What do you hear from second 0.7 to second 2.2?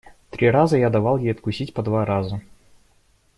я давал ей откусить по два